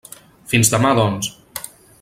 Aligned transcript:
Fins 0.53 0.71
demà, 0.75 0.95
doncs. 1.01 1.31